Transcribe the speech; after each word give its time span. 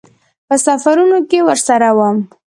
په 0.47 0.55
سفرونو 0.65 1.17
کې 1.29 1.39
ورسره 1.47 1.89
وم. 1.97 2.17